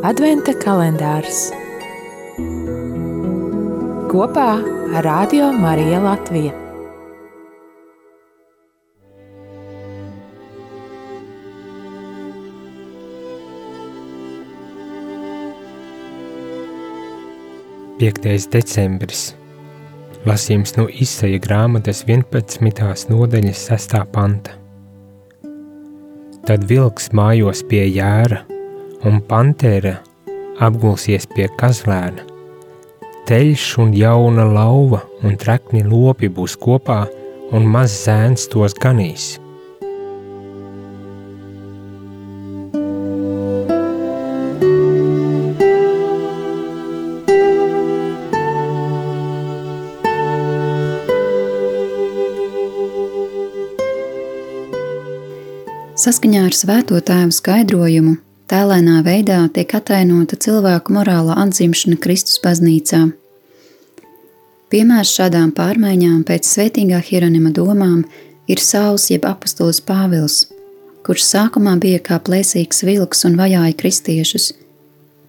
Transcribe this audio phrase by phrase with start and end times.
[0.00, 1.50] Adventa kalendārs
[4.08, 4.46] kopā
[4.96, 6.52] ar Radio Mariju Latviju.
[18.00, 19.26] Piektais decembris.
[20.24, 23.12] Lasījums no izsaja grāmatas 11.
[23.12, 24.00] nodaļas 6.
[24.16, 24.56] panta.
[26.48, 28.40] Tad vilks mājos pie jēra,
[29.06, 29.98] un pantēra
[30.60, 32.26] apgulsies pie kazlēna.
[33.28, 37.04] Teļš un jauna lauva un trekni lopi būs kopā,
[37.54, 39.36] un mazs zēns tos ganīs.
[56.00, 58.14] Saskaņā ar svēto tēvu skaidrojumu,
[58.50, 63.04] tēlēnā veidā tiek atainota cilvēku morālā atzimšana Kristus baznīcā.
[64.70, 68.04] Piemērs šādām pārmaiņām pēc svētīgā Hieronima domām
[68.50, 70.44] ir Sauls jeb apustulis Pāvils,
[71.06, 74.52] kurš sākumā bija kā plēsīgs vilks un vajāja kristiešus,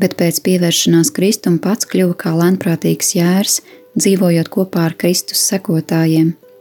[0.00, 3.60] bet pēc pievēršanās Kristum pats kļuva kā lēnprātīgs jērs,
[3.96, 6.32] dzīvojot kopā ar Kristus sekotājiem–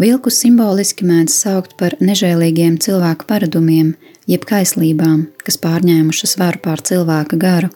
[0.00, 3.92] Vilku simboliski mēdz saukt par nežēlīgiem cilvēku paradumiem,
[4.24, 7.68] jeb kaislībām, kas pārņēmušas varu pār cilvēka garu.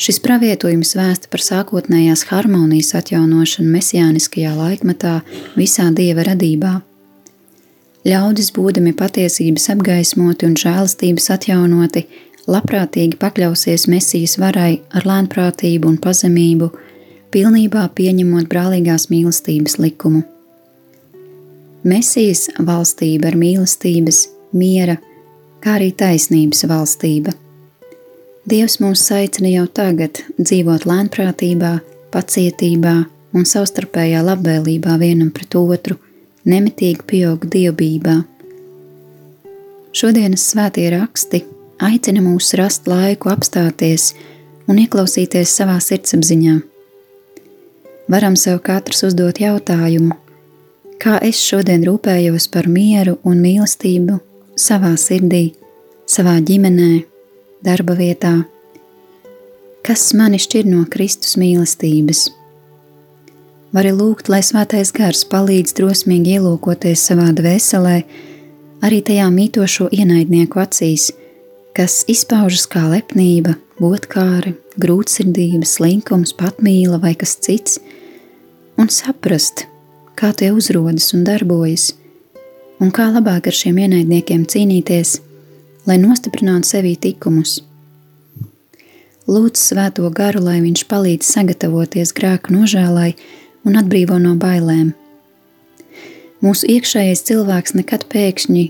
[0.00, 5.18] Šis pravietojums vēsta par sākotnējās harmonijas atjaunošanu mesijāniskajā laikmetā
[5.60, 6.78] visā dieva radībā.
[8.08, 12.06] Ļaudis, būdami patiesības apgaismoti un žēlastības atjaunoti,
[12.48, 16.72] labprātīgi pakļausies mesijas varai ar lēnprātību un pazemību,
[17.28, 20.24] pilnībā pieņemot brālīgās mīlestības likumu.
[21.80, 24.98] Mesijas valstība ir mīlestības, miera,
[25.64, 27.32] kā arī taisnības valstība.
[28.44, 31.72] Dievs mūs aicina jau tagad dzīvot lēnprātībā,
[32.12, 32.94] pacietībā
[33.32, 35.96] un savstarpējā labvēlībā vienam pret otru,
[36.44, 38.18] nemitīgi pieaug dievbijā.
[39.96, 41.44] Šodienas svētie raksti
[41.80, 44.12] aicina mūs rast laiku apstāties
[44.68, 46.60] un ieklausīties savā sirdsapziņā.
[48.10, 50.12] Varam sev katrs uzdot jautājumu,
[51.00, 54.18] kā es šodien rūpējos par mieru un mīlestību
[54.60, 55.54] savā sirdī,
[56.08, 56.90] savā ģimenē,
[57.64, 58.34] darba vietā.
[59.86, 62.26] Kas mani šķir no Kristus mīlestības?
[63.72, 67.96] Vari lūgt, lai svētais gars palīdz drosmīgi ielūkoties savā dvēselē,
[68.84, 71.12] arī tajā mītošo ienaidnieku acīs,
[71.76, 77.78] kas izpaužas kā lepnība, godkāri, grūtsirdība, slinkums, patmīla vai kas cits,
[78.76, 79.69] un saprast,
[80.20, 81.94] kā tie uzrodas un darbojas,
[82.80, 85.16] un kā labāk ar šiem ienaidniekiem cīnīties,
[85.88, 87.60] lai nostiprinātu sevī tikumus.
[89.30, 93.14] Lūdzu svēto garu, lai viņš palīdz sagatavoties grēku nožēlai
[93.64, 94.90] un atbrīvo no bailēm.
[96.44, 98.64] Mūsu iekšējais cilvēks nekad pēkšņi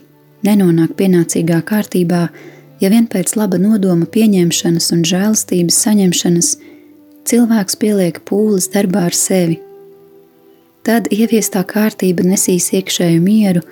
[0.46, 2.20] nenonāk pienācīgā kārtībā,
[2.82, 6.52] ja vien pēc laba nodoma pieņemšanas un žēlastības saņemšanas
[7.30, 9.58] cilvēks pieliek pūles darbā ar sevi–
[10.86, 13.62] tad ieviestā kārtība nesīs iekšēju mieru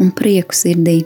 [0.00, 1.02] un prieku sirdī.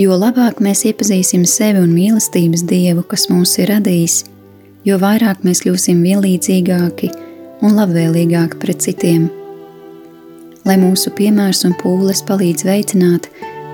[0.00, 4.22] Jo labāk mēs iepazīsim sevi un mīlestības dievu, kas mūs ir radījis,
[4.88, 7.10] jo vairāk mēs kļūsim vienlīdzīgāki
[7.60, 9.28] un labvēlīgāki pret citiem.
[10.64, 13.28] Lai mūsu piemērs un pūles palīdz veicināt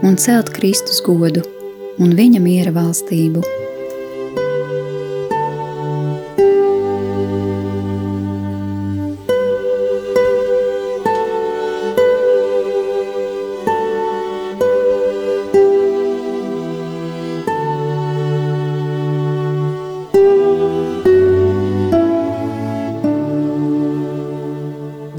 [0.06, 1.46] un celt Kristus godu
[2.02, 3.55] un viņa miera valstību.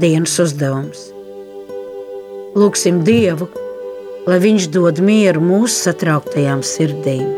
[0.00, 1.08] Dienas uzdevums.
[2.58, 3.50] Lūksim Dievu,
[4.28, 7.28] lai Viņš dod mieru mūsu satrauktajām sirdīm.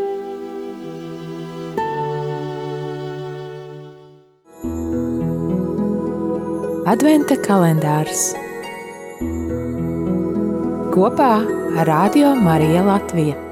[6.91, 8.33] Adventa kalendārs
[10.91, 11.37] kopā
[11.79, 13.50] ar Radio Mariju Latviju.